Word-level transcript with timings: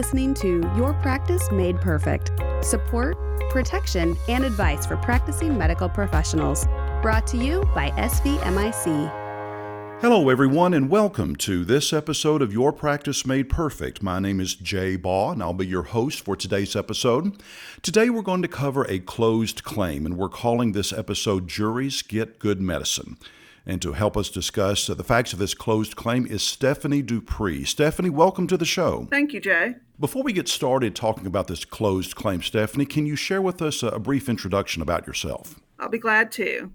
listening 0.00 0.32
to 0.32 0.62
Your 0.78 0.94
Practice 0.94 1.52
Made 1.52 1.78
Perfect 1.78 2.30
support, 2.62 3.18
protection, 3.50 4.16
and 4.30 4.46
advice 4.46 4.86
for 4.86 4.96
practicing 4.96 5.58
medical 5.58 5.90
professionals. 5.90 6.64
Brought 7.02 7.26
to 7.26 7.36
you 7.36 7.68
by 7.74 7.90
SVMIC. 7.90 10.00
Hello, 10.00 10.30
everyone, 10.30 10.72
and 10.72 10.88
welcome 10.88 11.36
to 11.36 11.66
this 11.66 11.92
episode 11.92 12.40
of 12.40 12.50
Your 12.50 12.72
Practice 12.72 13.26
Made 13.26 13.50
Perfect. 13.50 14.02
My 14.02 14.18
name 14.18 14.40
is 14.40 14.54
Jay 14.54 14.96
Baugh, 14.96 15.32
and 15.32 15.42
I'll 15.42 15.52
be 15.52 15.66
your 15.66 15.82
host 15.82 16.20
for 16.20 16.34
today's 16.34 16.74
episode. 16.74 17.34
Today, 17.82 18.08
we're 18.08 18.22
going 18.22 18.40
to 18.40 18.48
cover 18.48 18.86
a 18.88 19.00
closed 19.00 19.64
claim, 19.64 20.06
and 20.06 20.16
we're 20.16 20.30
calling 20.30 20.72
this 20.72 20.94
episode 20.94 21.46
Juries 21.46 22.00
Get 22.00 22.38
Good 22.38 22.62
Medicine. 22.62 23.18
And 23.66 23.82
to 23.82 23.92
help 23.92 24.16
us 24.16 24.30
discuss 24.30 24.88
uh, 24.88 24.94
the 24.94 25.04
facts 25.04 25.32
of 25.32 25.38
this 25.38 25.54
closed 25.54 25.96
claim 25.96 26.26
is 26.26 26.42
Stephanie 26.42 27.02
Dupree. 27.02 27.64
Stephanie, 27.64 28.10
welcome 28.10 28.46
to 28.46 28.56
the 28.56 28.64
show. 28.64 29.06
Thank 29.10 29.32
you, 29.32 29.40
Jay. 29.40 29.76
Before 29.98 30.22
we 30.22 30.32
get 30.32 30.48
started 30.48 30.96
talking 30.96 31.26
about 31.26 31.46
this 31.46 31.64
closed 31.64 32.14
claim, 32.14 32.42
Stephanie, 32.42 32.86
can 32.86 33.06
you 33.06 33.16
share 33.16 33.42
with 33.42 33.60
us 33.60 33.82
a 33.82 33.98
brief 33.98 34.28
introduction 34.28 34.80
about 34.80 35.06
yourself? 35.06 35.60
I'll 35.78 35.90
be 35.90 35.98
glad 35.98 36.32
to. 36.32 36.72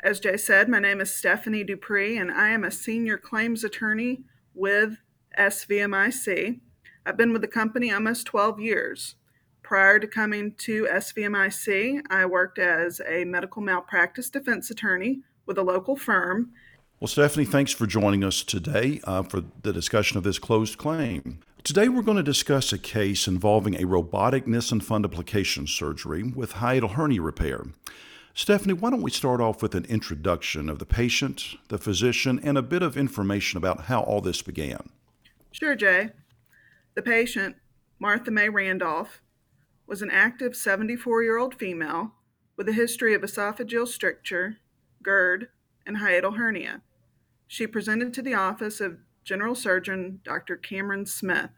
As 0.00 0.20
Jay 0.20 0.36
said, 0.36 0.68
my 0.68 0.78
name 0.78 1.00
is 1.00 1.12
Stephanie 1.12 1.64
Dupree, 1.64 2.16
and 2.16 2.30
I 2.30 2.50
am 2.50 2.62
a 2.62 2.70
senior 2.70 3.18
claims 3.18 3.64
attorney 3.64 4.22
with 4.54 4.98
SVMIC. 5.36 6.60
I've 7.04 7.16
been 7.16 7.32
with 7.32 7.42
the 7.42 7.48
company 7.48 7.90
almost 7.90 8.26
12 8.26 8.60
years. 8.60 9.16
Prior 9.62 9.98
to 9.98 10.06
coming 10.06 10.54
to 10.58 10.86
SVMIC, 10.90 12.02
I 12.10 12.26
worked 12.26 12.58
as 12.58 13.00
a 13.06 13.24
medical 13.24 13.60
malpractice 13.60 14.30
defense 14.30 14.70
attorney 14.70 15.22
with 15.48 15.58
a 15.58 15.62
local 15.62 15.96
firm. 15.96 16.52
Well, 17.00 17.08
Stephanie, 17.08 17.46
thanks 17.46 17.72
for 17.72 17.86
joining 17.86 18.22
us 18.22 18.44
today 18.44 19.00
uh, 19.04 19.22
for 19.22 19.42
the 19.62 19.72
discussion 19.72 20.18
of 20.18 20.22
this 20.22 20.38
closed 20.38 20.78
claim. 20.78 21.40
Today, 21.64 21.88
we're 21.88 22.02
going 22.02 22.16
to 22.16 22.22
discuss 22.22 22.72
a 22.72 22.78
case 22.78 23.26
involving 23.26 23.74
a 23.74 23.86
robotic 23.86 24.46
Nissen 24.46 24.80
fundoplication 24.80 25.68
surgery 25.68 26.22
with 26.22 26.54
hiatal 26.54 26.92
hernia 26.92 27.22
repair. 27.22 27.66
Stephanie, 28.34 28.74
why 28.74 28.90
don't 28.90 29.02
we 29.02 29.10
start 29.10 29.40
off 29.40 29.62
with 29.62 29.74
an 29.74 29.84
introduction 29.86 30.68
of 30.68 30.78
the 30.78 30.86
patient, 30.86 31.56
the 31.68 31.78
physician, 31.78 32.38
and 32.42 32.56
a 32.56 32.62
bit 32.62 32.82
of 32.82 32.96
information 32.96 33.56
about 33.56 33.82
how 33.82 34.00
all 34.02 34.20
this 34.20 34.42
began? 34.42 34.88
Sure, 35.50 35.74
Jay. 35.74 36.10
The 36.94 37.02
patient, 37.02 37.56
Martha 37.98 38.30
May 38.30 38.48
Randolph, 38.48 39.20
was 39.86 40.02
an 40.02 40.10
active 40.10 40.54
74 40.54 41.22
year 41.22 41.38
old 41.38 41.54
female 41.54 42.12
with 42.56 42.68
a 42.68 42.72
history 42.72 43.14
of 43.14 43.22
esophageal 43.22 43.88
stricture, 43.88 44.58
GERD, 45.02 45.48
and 45.86 45.98
hiatal 45.98 46.36
hernia. 46.36 46.82
She 47.46 47.66
presented 47.66 48.12
to 48.14 48.22
the 48.22 48.34
office 48.34 48.80
of 48.80 48.98
General 49.24 49.54
Surgeon 49.54 50.20
Dr. 50.24 50.56
Cameron 50.56 51.06
Smith. 51.06 51.50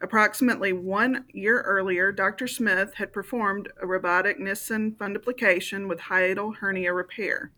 Approximately 0.00 0.72
one 0.72 1.24
year 1.32 1.62
earlier, 1.62 2.12
Dr. 2.12 2.46
Smith 2.46 2.94
had 2.94 3.12
performed 3.12 3.70
a 3.80 3.86
robotic 3.86 4.38
Nissen 4.38 4.92
fundoplication 4.92 5.88
with 5.88 6.00
hiatal 6.00 6.56
hernia 6.56 6.92
repair. 6.92 7.52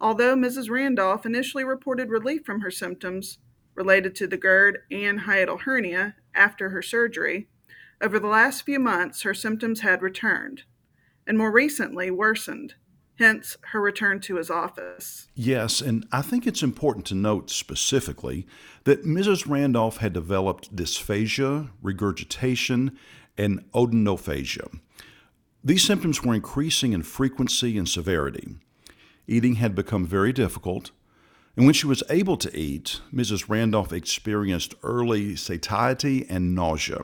Although 0.00 0.34
Mrs. 0.34 0.68
Randolph 0.68 1.24
initially 1.24 1.64
reported 1.64 2.10
relief 2.10 2.44
from 2.44 2.60
her 2.60 2.70
symptoms 2.70 3.38
related 3.74 4.14
to 4.16 4.26
the 4.26 4.36
GERD 4.36 4.78
and 4.90 5.20
hiatal 5.20 5.62
hernia 5.62 6.16
after 6.34 6.70
her 6.70 6.82
surgery, 6.82 7.48
over 8.02 8.18
the 8.18 8.26
last 8.26 8.62
few 8.66 8.80
months 8.80 9.22
her 9.22 9.32
symptoms 9.32 9.80
had 9.80 10.02
returned, 10.02 10.64
and 11.26 11.38
more 11.38 11.52
recently 11.52 12.10
worsened 12.10 12.74
hence 13.22 13.56
her 13.72 13.80
return 13.80 14.20
to 14.20 14.36
his 14.36 14.50
office. 14.50 15.28
Yes, 15.34 15.80
and 15.80 16.06
I 16.12 16.22
think 16.22 16.46
it's 16.46 16.62
important 16.62 17.06
to 17.06 17.14
note 17.14 17.50
specifically 17.50 18.46
that 18.84 19.04
Mrs. 19.04 19.48
Randolph 19.48 19.98
had 19.98 20.12
developed 20.12 20.74
dysphagia, 20.74 21.70
regurgitation, 21.82 22.98
and 23.38 23.64
odynophagia. 23.72 24.78
These 25.64 25.84
symptoms 25.84 26.22
were 26.22 26.34
increasing 26.34 26.92
in 26.92 27.02
frequency 27.02 27.78
and 27.78 27.88
severity. 27.88 28.56
Eating 29.26 29.56
had 29.56 29.74
become 29.74 30.06
very 30.06 30.32
difficult, 30.32 30.90
and 31.56 31.66
when 31.66 31.74
she 31.74 31.86
was 31.86 32.02
able 32.10 32.36
to 32.38 32.56
eat, 32.56 33.00
Mrs. 33.14 33.48
Randolph 33.48 33.92
experienced 33.92 34.74
early 34.82 35.36
satiety 35.36 36.26
and 36.28 36.54
nausea. 36.54 37.02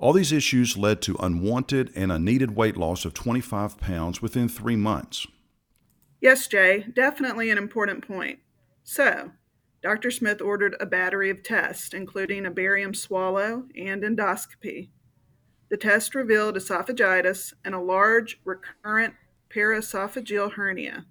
All 0.00 0.14
these 0.14 0.32
issues 0.32 0.78
led 0.78 1.02
to 1.02 1.16
unwanted 1.20 1.92
and 1.94 2.10
unneeded 2.10 2.56
weight 2.56 2.78
loss 2.78 3.04
of 3.04 3.12
25 3.12 3.78
pounds 3.78 4.22
within 4.22 4.48
three 4.48 4.74
months. 4.74 5.26
Yes, 6.22 6.48
Jay, 6.48 6.86
definitely 6.94 7.50
an 7.50 7.58
important 7.58 8.06
point. 8.06 8.38
So, 8.82 9.32
Dr. 9.82 10.10
Smith 10.10 10.40
ordered 10.40 10.74
a 10.80 10.86
battery 10.86 11.28
of 11.28 11.42
tests, 11.42 11.92
including 11.92 12.46
a 12.46 12.50
barium 12.50 12.94
swallow 12.94 13.64
and 13.76 14.02
endoscopy. 14.02 14.88
The 15.68 15.76
test 15.76 16.14
revealed 16.14 16.56
esophagitis 16.56 17.52
and 17.62 17.74
a 17.74 17.80
large 17.80 18.40
recurrent 18.42 19.14
paraesophageal 19.54 20.52
hernia. 20.52 21.04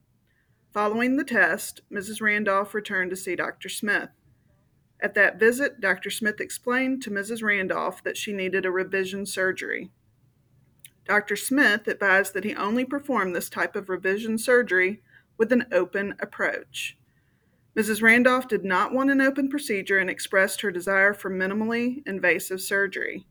Following 0.74 1.16
the 1.16 1.24
test, 1.24 1.82
Mrs. 1.92 2.22
Randolph 2.22 2.74
returned 2.74 3.12
to 3.12 3.16
see 3.16 3.36
Dr. 3.36 3.70
Smith. 3.70 4.10
At 5.02 5.14
that 5.14 5.40
visit, 5.40 5.80
Dr. 5.80 6.10
Smith 6.10 6.42
explained 6.42 7.02
to 7.04 7.12
Mrs. 7.12 7.42
Randolph 7.42 8.04
that 8.04 8.18
she 8.18 8.34
needed 8.34 8.66
a 8.66 8.72
revision 8.72 9.26
surgery. 9.26 9.92
Dr. 11.06 11.36
Smith 11.36 11.88
advised 11.88 12.34
that 12.34 12.44
he 12.44 12.54
only 12.56 12.86
perform 12.86 13.34
this 13.34 13.50
type 13.50 13.76
of 13.76 13.90
revision 13.90 14.38
surgery 14.38 15.02
with 15.38 15.52
an 15.52 15.66
open 15.72 16.16
approach. 16.20 16.98
Mrs. 17.76 18.02
Randolph 18.02 18.48
did 18.48 18.66
not 18.66 18.94
want 18.94 19.10
an 19.10 19.22
open 19.22 19.50
procedure 19.50 20.00
and 20.00 20.10
expressed 20.10 20.62
her 20.62 20.72
desire 20.72 21.14
for 21.14 21.32
minimally 21.32 22.06
invasive 22.06 22.60
surgery. 22.60 23.26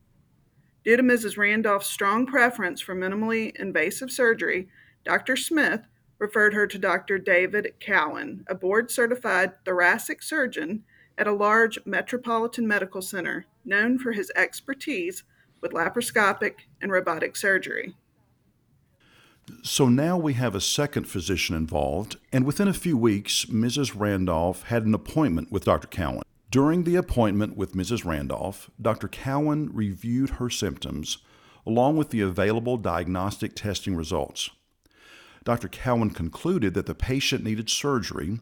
Due 0.85 0.97
to 0.97 1.03
Mrs. 1.03 1.37
Randolph's 1.37 1.87
strong 1.87 2.25
preference 2.25 2.81
for 2.81 2.95
minimally 2.95 3.55
invasive 3.61 4.11
surgery, 4.11 4.69
Dr. 5.05 5.37
Smith 5.37 5.83
referred 6.19 6.55
her 6.55 6.67
to 6.67 6.79
Dr. 6.79 7.19
David 7.19 7.75
Cowan, 7.79 8.45
a 8.49 8.55
board 8.55 8.91
certified 8.91 9.53
thoracic 9.65 10.23
surgeon 10.23 10.85
at 11.19 11.27
a 11.27 11.33
large 11.33 11.79
metropolitan 11.85 12.67
medical 12.67 13.03
center 13.03 13.45
known 13.65 13.99
for 13.99 14.13
his 14.13 14.33
expertise 14.37 15.25
with 15.61 15.73
laparoscopic 15.73 16.55
and 16.81 16.91
robotic 16.91 17.37
surgery. 17.37 17.95
So 19.63 19.89
now 19.89 20.17
we 20.17 20.35
have 20.35 20.55
a 20.55 20.61
second 20.61 21.05
physician 21.05 21.57
involved, 21.57 22.17
and 22.33 22.45
within 22.45 22.69
a 22.69 22.75
few 22.75 22.97
weeks, 22.97 23.47
Mrs. 23.47 23.99
Randolph 23.99 24.65
had 24.65 24.85
an 24.85 24.95
appointment 24.95 25.51
with 25.51 25.65
Dr. 25.65 25.89
Cowan. 25.89 26.23
During 26.51 26.85
the 26.85 26.97
appointment 26.97 27.57
with 27.57 27.73
Mrs. 27.75 28.05
Randolph, 28.05 28.71
Dr. 28.81 29.09
Cowan 29.09 29.71
reviewed 29.75 30.31
her 30.31 30.49
symptoms 30.49 31.19
along 31.67 31.97
with 31.97 32.11
the 32.11 32.23
available 32.23 32.79
diagnostic 32.79 33.55
testing 33.55 33.95
results. 33.95 34.49
Dr. 35.45 35.69
Cowan 35.69 36.11
concluded 36.11 36.75
that 36.75 36.87
the 36.87 36.95
patient 36.95 37.45
needed 37.45 37.69
surgery 37.69 38.41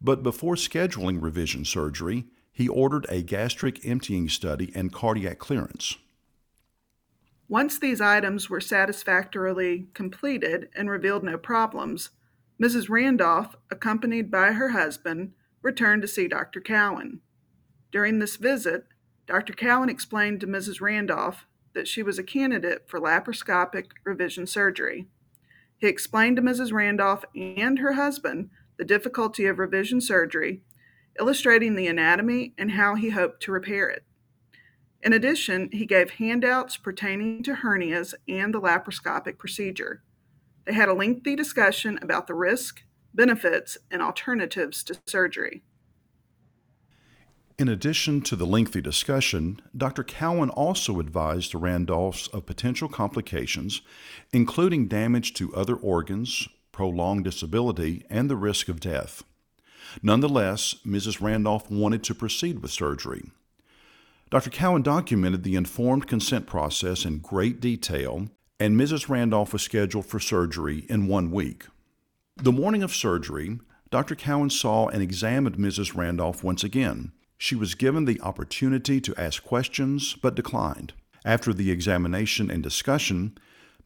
but 0.00 0.22
before 0.22 0.54
scheduling 0.54 1.22
revision 1.22 1.64
surgery, 1.64 2.26
he 2.52 2.68
ordered 2.68 3.06
a 3.08 3.22
gastric 3.22 3.84
emptying 3.86 4.28
study 4.28 4.72
and 4.74 4.92
cardiac 4.92 5.38
clearance. 5.38 5.96
Once 7.48 7.78
these 7.78 8.00
items 8.00 8.50
were 8.50 8.60
satisfactorily 8.60 9.86
completed 9.94 10.68
and 10.74 10.90
revealed 10.90 11.22
no 11.22 11.38
problems, 11.38 12.10
Mrs. 12.60 12.88
Randolph, 12.88 13.54
accompanied 13.70 14.30
by 14.30 14.52
her 14.52 14.70
husband, 14.70 15.32
returned 15.62 16.02
to 16.02 16.08
see 16.08 16.26
Dr. 16.26 16.60
Cowan. 16.60 17.20
During 17.92 18.18
this 18.18 18.36
visit, 18.36 18.86
Dr. 19.26 19.52
Cowan 19.52 19.88
explained 19.88 20.40
to 20.40 20.46
Mrs. 20.46 20.80
Randolph 20.80 21.46
that 21.74 21.86
she 21.86 22.02
was 22.02 22.18
a 22.18 22.24
candidate 22.24 22.88
for 22.88 22.98
laparoscopic 22.98 23.90
revision 24.04 24.46
surgery. 24.46 25.06
He 25.78 25.86
explained 25.86 26.36
to 26.36 26.42
Mrs. 26.42 26.72
Randolph 26.72 27.24
and 27.34 27.78
her 27.78 27.92
husband 27.92 28.50
the 28.78 28.84
difficulty 28.84 29.46
of 29.46 29.58
revision 29.58 30.00
surgery, 30.00 30.62
illustrating 31.18 31.74
the 31.74 31.86
anatomy 31.86 32.54
and 32.58 32.72
how 32.72 32.94
he 32.94 33.10
hoped 33.10 33.42
to 33.42 33.52
repair 33.52 33.88
it. 33.88 34.04
In 35.02 35.12
addition, 35.12 35.68
he 35.72 35.86
gave 35.86 36.10
handouts 36.10 36.76
pertaining 36.76 37.42
to 37.44 37.54
hernias 37.56 38.14
and 38.28 38.52
the 38.52 38.60
laparoscopic 38.60 39.38
procedure. 39.38 40.02
They 40.64 40.72
had 40.72 40.88
a 40.88 40.94
lengthy 40.94 41.36
discussion 41.36 41.98
about 42.02 42.26
the 42.26 42.34
risk, 42.34 42.82
benefits, 43.14 43.78
and 43.90 44.02
alternatives 44.02 44.82
to 44.84 44.98
surgery. 45.06 45.62
In 47.58 47.68
addition 47.68 48.20
to 48.22 48.36
the 48.36 48.44
lengthy 48.46 48.82
discussion, 48.82 49.62
Dr. 49.74 50.04
Cowan 50.04 50.50
also 50.50 51.00
advised 51.00 51.52
the 51.52 51.58
Randolphs 51.58 52.28
of 52.28 52.44
potential 52.44 52.88
complications, 52.88 53.80
including 54.32 54.88
damage 54.88 55.32
to 55.34 55.54
other 55.54 55.74
organs, 55.74 56.48
prolonged 56.76 57.24
disability, 57.24 58.04
and 58.10 58.28
the 58.28 58.36
risk 58.36 58.68
of 58.68 58.80
death. 58.80 59.24
Nonetheless, 60.02 60.74
Mrs. 60.86 61.22
Randolph 61.22 61.70
wanted 61.70 62.04
to 62.04 62.14
proceed 62.14 62.58
with 62.58 62.70
surgery. 62.70 63.30
Dr. 64.28 64.50
Cowan 64.50 64.82
documented 64.82 65.42
the 65.42 65.54
informed 65.54 66.06
consent 66.06 66.46
process 66.46 67.06
in 67.06 67.20
great 67.20 67.62
detail, 67.62 68.28
and 68.60 68.78
Mrs. 68.78 69.08
Randolph 69.08 69.54
was 69.54 69.62
scheduled 69.62 70.04
for 70.04 70.20
surgery 70.20 70.84
in 70.90 71.06
one 71.06 71.30
week. 71.30 71.64
The 72.36 72.52
morning 72.52 72.82
of 72.82 72.94
surgery, 72.94 73.58
Dr. 73.90 74.14
Cowan 74.14 74.50
saw 74.50 74.88
and 74.88 75.02
examined 75.02 75.56
Mrs. 75.56 75.96
Randolph 75.96 76.44
once 76.44 76.62
again. 76.62 77.12
She 77.38 77.54
was 77.54 77.74
given 77.74 78.04
the 78.04 78.20
opportunity 78.20 79.00
to 79.00 79.18
ask 79.18 79.42
questions, 79.42 80.14
but 80.20 80.34
declined. 80.34 80.92
After 81.24 81.54
the 81.54 81.70
examination 81.70 82.50
and 82.50 82.62
discussion, 82.62 83.38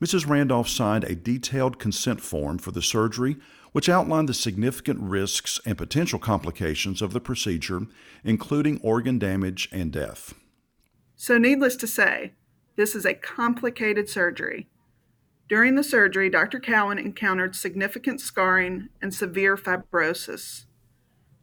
Mrs. 0.03 0.27
Randolph 0.27 0.69
signed 0.69 1.05
a 1.05 1.15
detailed 1.15 1.79
consent 1.79 2.23
form 2.23 2.57
for 2.59 2.71
the 2.71 2.81
surgery, 2.81 3.37
which 3.73 3.89
outlined 3.89 4.29
the 4.29 4.35
significant 4.35 4.99
risks 5.01 5.61
and 5.67 5.77
potential 5.77 6.19
complications 6.19 7.03
of 7.03 7.13
the 7.13 7.21
procedure, 7.21 7.83
including 8.25 8.81
organ 8.83 9.19
damage 9.19 9.69
and 9.71 9.93
death. 9.93 10.35
So, 11.17 11.37
needless 11.37 11.77
to 11.77 11.87
say, 11.87 12.33
this 12.77 12.95
is 12.95 13.05
a 13.05 13.13
complicated 13.13 14.09
surgery. 14.09 14.71
During 15.51 15.75
the 15.75 15.85
surgery, 15.85 16.31
Dr. 16.31 16.61
Cowan 16.61 16.99
encountered 16.99 17.55
significant 17.55 18.21
scarring 18.23 18.89
and 19.03 19.13
severe 19.13 19.57
fibrosis. 19.57 20.65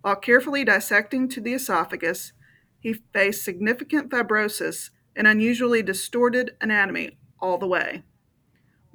While 0.01 0.15
carefully 0.15 0.63
dissecting 0.63 1.29
to 1.29 1.41
the 1.41 1.53
esophagus, 1.53 2.33
he 2.79 2.93
faced 3.13 3.43
significant 3.43 4.09
fibrosis 4.09 4.89
and 5.15 5.27
unusually 5.27 5.83
distorted 5.83 6.51
anatomy 6.59 7.17
all 7.39 7.57
the 7.57 7.67
way. 7.67 8.03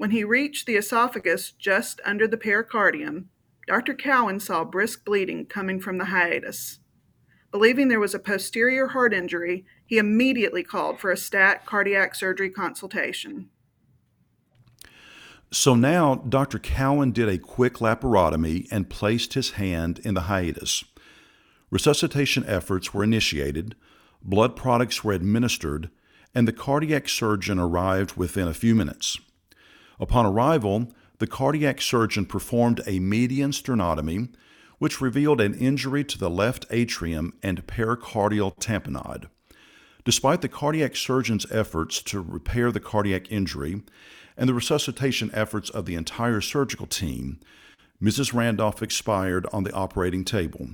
When 0.03 0.11
he 0.11 0.25
reached 0.25 0.67
the 0.67 0.75
esophagus 0.75 1.53
just 1.53 2.01
under 2.05 2.27
the 2.27 2.37
pericardium, 2.37 3.29
Dr. 3.69 3.95
Cowan 3.95 4.41
saw 4.41 4.65
brisk 4.65 5.05
bleeding 5.05 5.47
coming 5.47 5.79
from 5.79 5.99
the 5.99 6.07
hiatus. 6.07 6.81
Believing 7.53 7.87
there 7.87 8.01
was 8.01 8.13
a 8.13 8.19
posterior 8.19 8.89
heart 8.89 9.15
injury, 9.15 9.65
he 9.87 9.99
immediately 9.99 10.65
called 10.65 10.99
for 10.99 11.13
a 11.13 11.17
stat 11.17 11.67
cardiac 11.67 12.17
surgery 12.17 12.51
consultation. 12.51 13.51
So 15.53 15.77
now 15.77 16.17
Dr. 16.17 16.59
Cowan 16.59 17.13
did 17.13 17.29
a 17.29 17.39
quick 17.39 17.75
laparotomy 17.75 18.67
and 18.73 18.91
placed 18.91 19.35
his 19.35 19.51
hand 19.53 20.01
in 20.01 20.15
the 20.15 20.23
hiatus. 20.23 20.83
Resuscitation 21.71 22.45
efforts 22.49 22.93
were 22.93 23.05
initiated, 23.05 23.77
blood 24.21 24.57
products 24.57 25.05
were 25.05 25.13
administered, 25.13 25.91
and 26.35 26.49
the 26.49 26.53
cardiac 26.53 27.09
surgeon 27.09 27.61
arrived 27.61 28.17
within 28.17 28.49
a 28.49 28.53
few 28.53 28.75
minutes. 28.75 29.21
Upon 30.01 30.27
arrival, 30.27 30.93
the 31.19 31.27
cardiac 31.27 31.81
surgeon 31.81 32.27
performed 32.27 32.81
a 32.87 32.99
median 32.99 33.53
sternotomy, 33.53 34.29
which 34.79 35.01
revealed 35.01 35.41
an 35.41 35.55
injury 35.55 36.03
to 36.05 36.19
the 36.19 36.31
left 36.31 36.67
atrium 36.71 37.35
and 37.43 37.67
pericardial 37.67 38.57
tamponade. 38.59 39.27
Despite 40.05 40.41
the 40.41 40.49
cardiac 40.49 40.97
surgeon's 40.97 41.51
efforts 41.53 42.03
to 42.03 42.21
repair 42.21 42.73
the 42.73 42.81
cardiac 42.81 43.31
injury, 43.31 43.83
and 44.37 44.49
the 44.49 44.55
resuscitation 44.55 45.31
efforts 45.33 45.71
of 45.71 45.87
the 45.87 45.95
entire 45.95 46.41
surgical 46.41 46.87
team, 46.87 47.39
Mrs. 48.03 48.35
Randolph 48.35 48.83
expired 48.83 49.47
on 49.53 49.63
the 49.63 49.73
operating 49.73 50.25
table. 50.25 50.71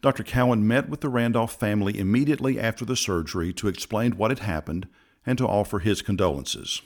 Dr. 0.00 0.22
Cowan 0.22 0.66
met 0.66 0.88
with 0.88 1.00
the 1.02 1.08
Randolph 1.08 1.54
family 1.54 1.98
immediately 1.98 2.58
after 2.58 2.84
the 2.84 2.96
surgery 2.96 3.52
to 3.54 3.68
explain 3.68 4.12
what 4.12 4.30
had 4.30 4.38
happened 4.38 4.88
and 5.26 5.36
to 5.36 5.46
offer 5.46 5.80
his 5.80 6.00
condolences. 6.00 6.80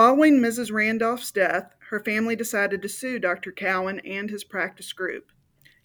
Following 0.00 0.40
Mrs. 0.40 0.72
Randolph's 0.72 1.30
death, 1.30 1.74
her 1.90 2.00
family 2.00 2.34
decided 2.34 2.80
to 2.80 2.88
sue 2.88 3.18
Dr. 3.18 3.52
Cowan 3.52 4.00
and 4.00 4.30
his 4.30 4.44
practice 4.44 4.94
group. 4.94 5.30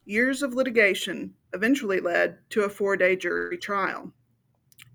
Years 0.05 0.41
of 0.41 0.53
litigation 0.53 1.33
eventually 1.53 1.99
led 1.99 2.37
to 2.51 2.63
a 2.63 2.69
four 2.69 2.95
day 2.95 3.17
jury 3.17 3.57
trial. 3.57 4.13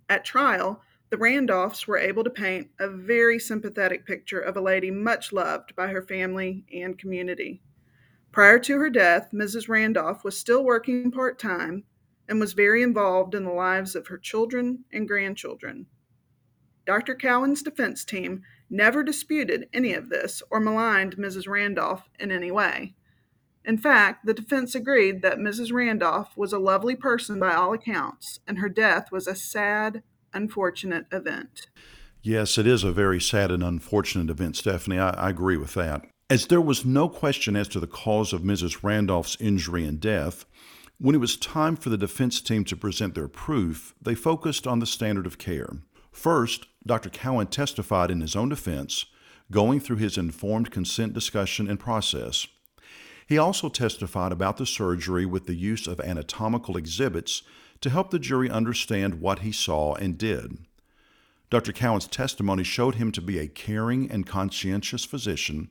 At 0.08 0.24
trial, 0.24 0.80
the 1.10 1.18
Randolphs 1.18 1.86
were 1.86 1.98
able 1.98 2.24
to 2.24 2.30
paint 2.30 2.70
a 2.78 2.88
very 2.88 3.38
sympathetic 3.38 4.06
picture 4.06 4.40
of 4.40 4.56
a 4.56 4.62
lady 4.62 4.90
much 4.90 5.34
loved 5.34 5.76
by 5.76 5.88
her 5.88 6.00
family 6.00 6.64
and 6.72 6.96
community. 6.96 7.60
Prior 8.32 8.58
to 8.60 8.78
her 8.78 8.88
death, 8.88 9.32
Mrs. 9.34 9.68
Randolph 9.68 10.24
was 10.24 10.38
still 10.38 10.64
working 10.64 11.10
part 11.10 11.38
time 11.38 11.84
and 12.26 12.40
was 12.40 12.54
very 12.54 12.82
involved 12.82 13.34
in 13.34 13.44
the 13.44 13.52
lives 13.52 13.94
of 13.94 14.06
her 14.06 14.16
children 14.16 14.86
and 14.94 15.06
grandchildren. 15.06 15.84
Dr. 16.86 17.14
Cowan's 17.14 17.62
defense 17.62 18.04
team 18.04 18.42
never 18.68 19.02
disputed 19.02 19.68
any 19.72 19.92
of 19.92 20.08
this 20.08 20.42
or 20.50 20.60
maligned 20.60 21.16
Mrs. 21.16 21.48
Randolph 21.48 22.08
in 22.18 22.30
any 22.30 22.50
way. 22.50 22.94
In 23.64 23.76
fact, 23.76 24.24
the 24.24 24.34
defense 24.34 24.74
agreed 24.74 25.22
that 25.22 25.38
Mrs. 25.38 25.72
Randolph 25.72 26.36
was 26.36 26.52
a 26.52 26.58
lovely 26.58 26.96
person 26.96 27.38
by 27.38 27.54
all 27.54 27.72
accounts, 27.72 28.40
and 28.46 28.58
her 28.58 28.68
death 28.68 29.12
was 29.12 29.26
a 29.26 29.34
sad, 29.34 30.02
unfortunate 30.32 31.06
event. 31.12 31.68
Yes, 32.22 32.58
it 32.58 32.66
is 32.66 32.84
a 32.84 32.92
very 32.92 33.20
sad 33.20 33.50
and 33.50 33.62
unfortunate 33.62 34.30
event, 34.30 34.56
Stephanie. 34.56 34.98
I, 34.98 35.10
I, 35.10 35.30
agree 35.30 35.56
with 35.56 35.74
that. 35.74 36.06
As 36.28 36.46
there 36.46 36.60
was 36.60 36.84
no 36.84 37.08
question 37.08 37.56
as 37.56 37.68
to 37.68 37.80
the 37.80 37.86
cause 37.86 38.32
of 38.32 38.42
Mrs. 38.42 38.82
Randolph's 38.82 39.36
injury 39.40 39.84
and 39.84 40.00
death, 40.00 40.44
when 40.98 41.14
it 41.14 41.18
was 41.18 41.36
time 41.36 41.76
for 41.76 41.88
the 41.88 41.96
defense 41.96 42.40
team 42.40 42.64
to 42.66 42.76
present 42.76 43.14
their 43.14 43.28
proof, 43.28 43.94
they 44.00 44.14
focused 44.14 44.66
on 44.66 44.80
the 44.80 44.86
standard 44.86 45.26
of 45.26 45.38
care. 45.38 45.70
First, 46.12 46.66
Dr. 46.86 47.10
Cowan 47.10 47.48
testified 47.48 48.10
in 48.10 48.20
his 48.20 48.36
own 48.36 48.48
defense, 48.48 49.06
going 49.50 49.80
through 49.80 49.96
his 49.96 50.16
informed 50.16 50.70
consent 50.70 51.12
discussion 51.12 51.68
and 51.68 51.78
process. 51.78 52.46
He 53.26 53.38
also 53.38 53.68
testified 53.68 54.32
about 54.32 54.56
the 54.56 54.66
surgery 54.66 55.24
with 55.24 55.46
the 55.46 55.54
use 55.54 55.86
of 55.86 56.00
anatomical 56.00 56.76
exhibits 56.76 57.42
to 57.80 57.90
help 57.90 58.10
the 58.10 58.18
jury 58.18 58.50
understand 58.50 59.20
what 59.20 59.40
he 59.40 59.52
saw 59.52 59.94
and 59.94 60.18
did. 60.18 60.58
Dr. 61.48 61.72
Cowan's 61.72 62.06
testimony 62.06 62.62
showed 62.62 62.96
him 62.96 63.10
to 63.12 63.20
be 63.20 63.38
a 63.38 63.48
caring 63.48 64.10
and 64.10 64.26
conscientious 64.26 65.04
physician 65.04 65.70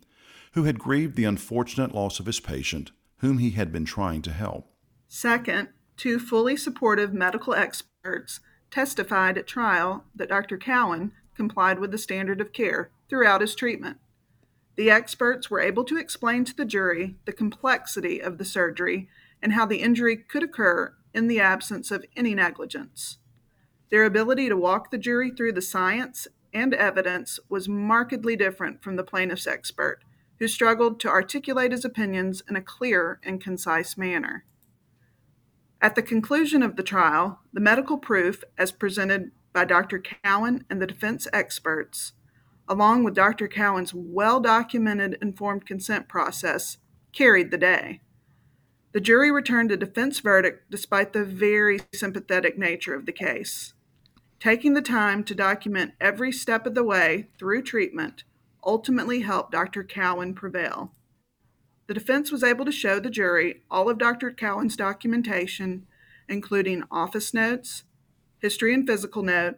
who 0.53 0.63
had 0.63 0.79
grieved 0.79 1.15
the 1.15 1.25
unfortunate 1.25 1.93
loss 1.93 2.19
of 2.19 2.25
his 2.25 2.39
patient, 2.39 2.91
whom 3.17 3.37
he 3.37 3.51
had 3.51 3.71
been 3.71 3.85
trying 3.85 4.21
to 4.23 4.31
help. 4.31 4.73
Second, 5.07 5.69
two 5.95 6.19
fully 6.19 6.57
supportive 6.57 7.13
medical 7.13 7.53
experts 7.53 8.39
testified 8.71 9.37
at 9.37 9.47
trial 9.47 10.03
that 10.15 10.29
Dr. 10.29 10.57
Cowan 10.57 11.11
complied 11.35 11.79
with 11.79 11.91
the 11.91 11.97
standard 11.97 12.41
of 12.41 12.53
care 12.53 12.89
throughout 13.09 13.41
his 13.41 13.55
treatment. 13.55 13.97
The 14.75 14.91
experts 14.91 15.49
were 15.49 15.59
able 15.59 15.83
to 15.85 15.97
explain 15.97 16.45
to 16.45 16.55
the 16.55 16.65
jury 16.65 17.17
the 17.25 17.33
complexity 17.33 18.21
of 18.21 18.37
the 18.37 18.45
surgery 18.45 19.09
and 19.41 19.53
how 19.53 19.65
the 19.65 19.81
injury 19.81 20.15
could 20.15 20.43
occur 20.43 20.93
in 21.13 21.27
the 21.27 21.39
absence 21.39 21.91
of 21.91 22.05
any 22.15 22.35
negligence. 22.35 23.17
Their 23.89 24.05
ability 24.05 24.49
to 24.49 24.57
walk 24.57 24.91
the 24.91 24.97
jury 24.97 25.31
through 25.31 25.53
the 25.53 25.61
science 25.61 26.27
and 26.53 26.73
evidence 26.73 27.39
was 27.49 27.67
markedly 27.67 28.35
different 28.35 28.83
from 28.83 28.95
the 28.95 29.03
plaintiff's 29.03 29.47
expert, 29.47 29.99
who 30.39 30.47
struggled 30.47 30.99
to 30.99 31.09
articulate 31.09 31.71
his 31.71 31.85
opinions 31.85 32.41
in 32.49 32.55
a 32.55 32.61
clear 32.61 33.19
and 33.23 33.41
concise 33.41 33.97
manner. 33.97 34.45
At 35.81 35.95
the 35.95 36.01
conclusion 36.01 36.61
of 36.61 36.75
the 36.75 36.83
trial, 36.83 37.39
the 37.53 37.61
medical 37.61 37.97
proof, 37.97 38.43
as 38.57 38.71
presented 38.71 39.31
by 39.53 39.63
Dr. 39.63 39.99
Cowan 39.99 40.65
and 40.69 40.81
the 40.81 40.87
defense 40.87 41.25
experts, 41.31 42.11
along 42.67 43.03
with 43.03 43.15
Dr. 43.15 43.47
Cowan's 43.47 43.93
well 43.93 44.41
documented 44.41 45.17
informed 45.21 45.65
consent 45.65 46.09
process, 46.09 46.77
carried 47.13 47.49
the 47.49 47.57
day. 47.57 48.01
The 48.91 48.99
jury 48.99 49.31
returned 49.31 49.71
a 49.71 49.77
defense 49.77 50.19
verdict 50.19 50.69
despite 50.69 51.13
the 51.13 51.23
very 51.23 51.79
sympathetic 51.93 52.57
nature 52.57 52.93
of 52.93 53.05
the 53.05 53.11
case. 53.13 53.73
Taking 54.39 54.73
the 54.73 54.81
time 54.81 55.23
to 55.25 55.35
document 55.35 55.93
every 56.01 56.31
step 56.31 56.65
of 56.65 56.75
the 56.75 56.83
way 56.83 57.29
through 57.37 57.63
treatment 57.63 58.23
ultimately 58.63 59.21
helped 59.21 59.51
Dr. 59.51 59.83
Cowan 59.83 60.33
prevail. 60.33 60.93
The 61.89 61.95
defense 61.95 62.31
was 62.31 62.43
able 62.43 62.65
to 62.65 62.71
show 62.71 62.99
the 62.99 63.09
jury 63.09 63.63
all 63.71 63.89
of 63.89 63.97
Dr. 63.97 64.29
Cowan's 64.29 64.75
documentation, 64.75 65.87
including 66.27 66.83
office 66.91 67.33
notes, 67.33 67.81
history 68.37 68.75
and 68.75 68.85
physical 68.85 69.23
note, 69.23 69.57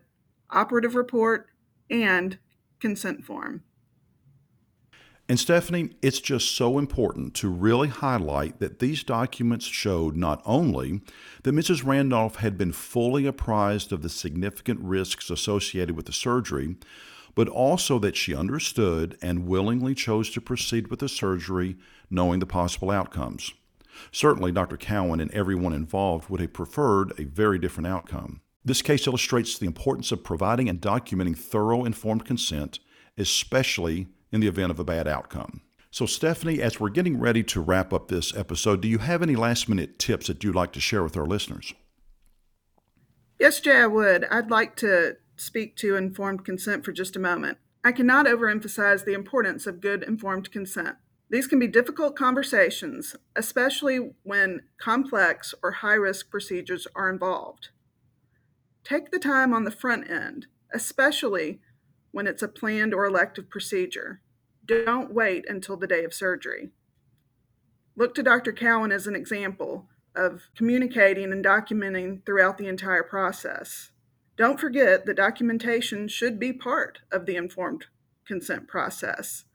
operative 0.50 0.96
report, 0.96 1.50
and 1.90 2.40
consent 2.80 3.26
form. 3.26 3.64
And 5.28 5.38
Stephanie, 5.38 5.90
it's 6.02 6.22
just 6.22 6.56
so 6.56 6.78
important 6.78 7.34
to 7.36 7.50
really 7.50 7.90
highlight 7.90 8.62
that 8.62 8.80
these 8.80 9.04
documents 9.04 9.66
showed 9.66 10.16
not 10.16 10.42
only 10.46 11.02
that 11.44 11.54
Mrs. 11.54 11.86
Randolph 11.86 12.38
had 12.38 12.58
been 12.58 12.72
fully 12.72 13.26
apprised 13.26 13.92
of 13.92 14.04
the 14.04 14.10
significant 14.10 14.80
risks 14.80 15.30
associated 15.30 15.98
with 15.98 16.06
the 16.06 16.14
surgery, 16.14 16.78
but 17.36 17.48
also 17.48 18.00
that 18.00 18.16
she 18.16 18.36
understood 18.36 19.18
and 19.22 19.48
willingly 19.48 19.96
chose 19.96 20.30
to 20.32 20.42
proceed 20.42 20.88
with 20.88 21.00
the 21.00 21.10
surgery 21.10 21.78
knowing 22.10 22.40
the 22.40 22.46
possible 22.46 22.92
outcomes. 22.92 23.54
Certainly, 24.12 24.54
Dr. 24.54 24.78
Cowan 24.78 25.20
and 25.20 25.32
everyone 25.32 25.74
involved 25.74 26.30
would 26.30 26.42
have 26.42 26.54
preferred 26.54 27.14
a 27.20 27.24
very 27.26 27.60
different 27.60 27.88
outcome. 27.88 28.42
This 28.64 28.82
case 28.82 29.08
illustrates 29.08 29.58
the 29.58 29.66
importance 29.66 30.12
of 30.12 30.24
providing 30.24 30.70
and 30.70 30.80
documenting 30.80 31.38
thorough 31.38 31.84
informed 31.84 32.26
consent, 32.26 32.80
especially 33.18 34.08
in 34.32 34.40
the 34.40 34.48
event 34.48 34.72
of 34.72 34.80
a 34.80 34.84
bad 34.84 35.08
outcome. 35.08 35.62
So, 35.90 36.06
Stephanie, 36.06 36.62
as 36.62 36.80
we're 36.80 36.90
getting 36.90 37.20
ready 37.20 37.44
to 37.44 37.60
wrap 37.60 37.92
up 37.92 38.08
this 38.08 38.36
episode, 38.36 38.82
do 38.82 38.88
you 38.88 39.00
have 39.00 39.22
any 39.22 39.36
last 39.36 39.68
minute 39.68 40.00
tips 40.00 40.28
that 40.28 40.44
you'd 40.44 40.56
like 40.56 40.72
to 40.74 40.80
share 40.80 41.04
with 41.04 41.18
our 41.18 41.26
listeners? 41.26 41.74
Yes, 43.40 43.60
Jay, 43.60 43.76
I 43.76 43.88
would. 43.88 44.26
I'd 44.26 44.52
like 44.52 44.76
to 44.78 45.18
speak 45.42 45.76
to 45.78 45.96
informed 45.96 46.46
consent 46.46 46.86
for 46.86 46.92
just 46.92 47.16
a 47.16 47.20
moment. 47.20 47.58
I 47.84 47.92
cannot 47.92 48.28
overemphasize 48.28 49.06
the 49.06 49.14
importance 49.14 49.66
of 49.66 49.82
good 49.82 50.04
informed 50.04 50.52
consent. 50.52 50.98
These 51.30 51.48
can 51.48 51.60
be 51.60 51.68
difficult 51.68 52.16
conversations, 52.16 53.16
especially 53.36 54.12
when 54.24 54.62
complex 54.78 55.56
or 55.64 55.72
high 55.72 55.96
risk 55.96 56.30
procedures 56.30 56.88
are 56.94 57.10
involved. 57.10 57.70
Take 58.84 59.12
the 59.12 59.20
time 59.20 59.54
on 59.54 59.64
the 59.64 59.72
front 59.72 60.10
end, 60.10 60.48
especially 60.74 61.60
when 62.12 62.28
it's 62.28 62.44
a 62.44 62.48
planned 62.48 62.94
or 62.94 63.06
elective 63.06 63.50
procedure. 63.50 64.22
Don't 64.66 65.14
wait 65.14 65.46
until 65.50 65.78
the 65.78 65.88
day 65.88 66.04
of 66.04 66.14
surgery. 66.14 66.72
Look 67.96 68.14
to 68.16 68.24
Dr. 68.24 68.52
Cowan 68.52 68.92
as 68.92 69.08
an 69.08 69.16
example 69.16 69.88
of 70.16 70.50
communicating 70.56 71.32
and 71.32 71.44
documenting 71.44 72.26
throughout 72.26 72.58
the 72.58 72.68
entire 72.68 73.04
process. 73.04 73.92
Don't 74.38 74.60
forget 74.60 75.06
that 75.06 75.18
documentation 75.18 76.08
should 76.08 76.40
be 76.40 76.54
part 76.54 77.00
of 77.12 77.26
the 77.26 77.36
informed 77.36 77.86
consent 78.26 78.68
process. 78.68 79.46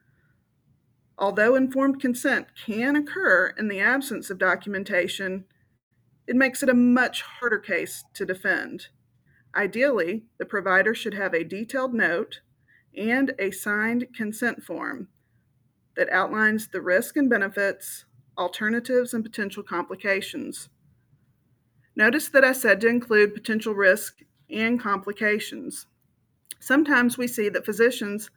Although 1.18 1.54
informed 1.54 2.00
consent 2.00 2.48
can 2.66 2.94
occur 2.94 3.54
in 3.58 3.68
the 3.68 3.80
absence 3.80 4.28
of 4.28 4.38
documentation, 4.38 5.46
it 6.26 6.36
makes 6.36 6.62
it 6.62 6.68
a 6.68 6.74
much 6.74 7.22
harder 7.22 7.58
case 7.58 8.04
to 8.14 8.26
defend. 8.26 8.88
Ideally, 9.54 10.24
the 10.38 10.44
provider 10.44 10.94
should 10.94 11.14
have 11.14 11.32
a 11.32 11.44
detailed 11.44 11.94
note 11.94 12.40
and 12.94 13.32
a 13.38 13.50
signed 13.50 14.08
consent 14.14 14.62
form 14.62 15.08
that 15.96 16.10
outlines 16.10 16.68
the 16.68 16.82
risk 16.82 17.16
and 17.16 17.30
benefits, 17.30 18.04
alternatives, 18.36 19.14
and 19.14 19.24
potential 19.24 19.62
complications. 19.62 20.68
Notice 21.94 22.28
that 22.28 22.44
I 22.44 22.52
said 22.52 22.82
to 22.82 22.88
include 22.88 23.32
potential 23.32 23.74
risk 23.74 24.18
and 24.50 24.80
complications. 24.80 25.86
Sometimes 26.60 27.18
we 27.18 27.26
see 27.26 27.48
that 27.48 27.66
physicians 27.66 28.30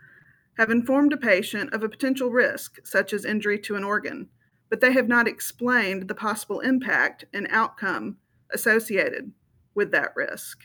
have 0.57 0.69
informed 0.69 1.13
a 1.13 1.17
patient 1.17 1.73
of 1.73 1.83
a 1.83 1.89
potential 1.89 2.29
risk, 2.29 2.79
such 2.83 3.13
as 3.13 3.25
injury 3.25 3.57
to 3.59 3.75
an 3.75 3.83
organ, 3.83 4.27
but 4.69 4.81
they 4.81 4.91
have 4.91 5.07
not 5.07 5.27
explained 5.27 6.07
the 6.07 6.15
possible 6.15 6.59
impact 6.59 7.25
and 7.33 7.47
outcome 7.49 8.17
associated 8.53 9.31
with 9.73 9.91
that 9.91 10.11
risk. 10.15 10.59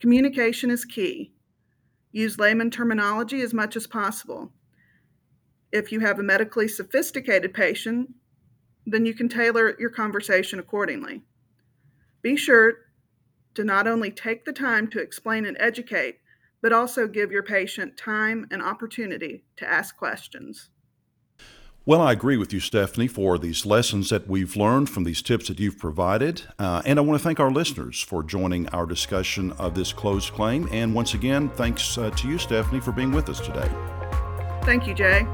Communication 0.00 0.70
is 0.70 0.84
key. 0.84 1.32
Use 2.12 2.38
layman 2.38 2.70
terminology 2.70 3.40
as 3.40 3.54
much 3.54 3.76
as 3.76 3.86
possible. 3.86 4.52
If 5.72 5.90
you 5.90 6.00
have 6.00 6.18
a 6.18 6.22
medically 6.22 6.68
sophisticated 6.68 7.54
patient, 7.54 8.10
then 8.86 9.04
you 9.04 9.14
can 9.14 9.28
tailor 9.28 9.74
your 9.80 9.90
conversation 9.90 10.58
accordingly. 10.58 11.22
Be 12.22 12.36
sure 12.36 12.74
to 13.56 13.64
not 13.64 13.86
only 13.86 14.10
take 14.10 14.44
the 14.44 14.52
time 14.52 14.88
to 14.88 15.00
explain 15.00 15.44
and 15.44 15.56
educate, 15.58 16.20
but 16.62 16.72
also 16.72 17.06
give 17.06 17.30
your 17.30 17.42
patient 17.42 17.96
time 17.96 18.46
and 18.50 18.62
opportunity 18.62 19.44
to 19.56 19.68
ask 19.68 19.96
questions. 19.96 20.70
Well, 21.84 22.02
I 22.02 22.10
agree 22.10 22.36
with 22.36 22.52
you, 22.52 22.58
Stephanie, 22.58 23.06
for 23.06 23.38
these 23.38 23.64
lessons 23.64 24.10
that 24.10 24.26
we've 24.26 24.56
learned 24.56 24.90
from 24.90 25.04
these 25.04 25.22
tips 25.22 25.46
that 25.46 25.60
you've 25.60 25.78
provided. 25.78 26.42
Uh, 26.58 26.82
and 26.84 26.98
I 26.98 27.02
want 27.02 27.20
to 27.20 27.22
thank 27.22 27.38
our 27.38 27.52
listeners 27.52 28.02
for 28.02 28.24
joining 28.24 28.68
our 28.70 28.86
discussion 28.86 29.52
of 29.52 29.76
this 29.76 29.92
closed 29.92 30.32
claim. 30.32 30.68
And 30.72 30.92
once 30.92 31.14
again, 31.14 31.48
thanks 31.50 31.96
uh, 31.96 32.10
to 32.10 32.28
you, 32.28 32.38
Stephanie, 32.38 32.80
for 32.80 32.90
being 32.90 33.12
with 33.12 33.28
us 33.28 33.38
today. 33.38 33.70
Thank 34.62 34.88
you, 34.88 34.94
Jay. 34.94 35.24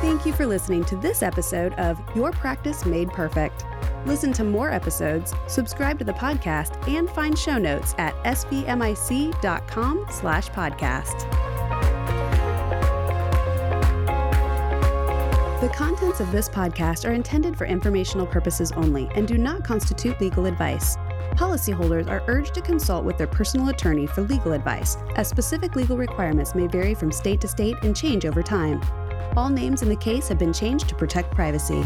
Thank 0.00 0.24
you 0.24 0.32
for 0.32 0.46
listening 0.46 0.86
to 0.86 0.96
this 0.96 1.22
episode 1.22 1.74
of 1.74 2.00
Your 2.16 2.32
Practice 2.32 2.86
Made 2.86 3.10
Perfect. 3.10 3.66
Listen 4.06 4.32
to 4.34 4.44
more 4.44 4.70
episodes, 4.70 5.34
subscribe 5.48 5.98
to 5.98 6.04
the 6.04 6.12
podcast, 6.12 6.88
and 6.88 7.10
find 7.10 7.36
show 7.36 7.58
notes 7.58 7.92
at 7.98 8.14
svmic.com 8.22 10.06
slash 10.10 10.48
podcast. 10.50 11.28
The 15.60 15.68
contents 15.70 16.20
of 16.20 16.30
this 16.30 16.48
podcast 16.48 17.08
are 17.08 17.14
intended 17.14 17.58
for 17.58 17.66
informational 17.66 18.28
purposes 18.28 18.70
only 18.72 19.10
and 19.16 19.26
do 19.26 19.36
not 19.36 19.64
constitute 19.64 20.20
legal 20.20 20.46
advice. 20.46 20.96
Policyholders 21.32 22.08
are 22.08 22.22
urged 22.28 22.54
to 22.54 22.60
consult 22.60 23.04
with 23.04 23.18
their 23.18 23.26
personal 23.26 23.70
attorney 23.70 24.06
for 24.06 24.22
legal 24.22 24.52
advice, 24.52 24.96
as 25.16 25.26
specific 25.26 25.74
legal 25.74 25.96
requirements 25.96 26.54
may 26.54 26.68
vary 26.68 26.94
from 26.94 27.10
state 27.10 27.40
to 27.40 27.48
state 27.48 27.74
and 27.82 27.96
change 27.96 28.24
over 28.24 28.42
time. 28.42 28.80
All 29.36 29.48
names 29.48 29.82
in 29.82 29.88
the 29.88 29.96
case 29.96 30.28
have 30.28 30.38
been 30.38 30.52
changed 30.52 30.88
to 30.90 30.94
protect 30.94 31.34
privacy. 31.34 31.84